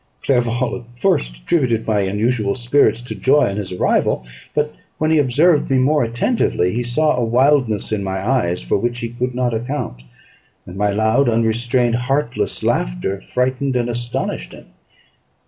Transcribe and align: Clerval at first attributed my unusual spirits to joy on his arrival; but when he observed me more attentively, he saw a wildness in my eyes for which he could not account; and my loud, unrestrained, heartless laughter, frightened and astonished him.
Clerval 0.23 0.77
at 0.77 0.97
first 0.99 1.37
attributed 1.43 1.85
my 1.85 1.99
unusual 1.99 2.55
spirits 2.55 3.01
to 3.03 3.13
joy 3.13 3.43
on 3.47 3.57
his 3.57 3.71
arrival; 3.71 4.25
but 4.55 4.73
when 4.97 5.11
he 5.11 5.19
observed 5.19 5.69
me 5.69 5.77
more 5.77 6.03
attentively, 6.03 6.73
he 6.73 6.81
saw 6.81 7.15
a 7.15 7.23
wildness 7.23 7.91
in 7.91 8.03
my 8.03 8.17
eyes 8.27 8.63
for 8.63 8.77
which 8.79 8.97
he 9.01 9.09
could 9.09 9.35
not 9.35 9.53
account; 9.53 10.01
and 10.65 10.75
my 10.75 10.89
loud, 10.89 11.29
unrestrained, 11.29 11.93
heartless 11.93 12.63
laughter, 12.63 13.21
frightened 13.21 13.75
and 13.75 13.89
astonished 13.91 14.53
him. 14.53 14.65